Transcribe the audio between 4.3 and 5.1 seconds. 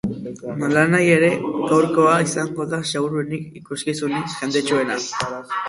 jendetsuena.